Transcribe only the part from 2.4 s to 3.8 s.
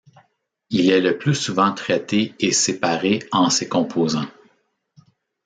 séparé en ses